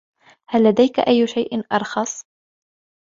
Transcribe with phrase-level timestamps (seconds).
[0.49, 2.21] هل لديك أي شيء أرخص؟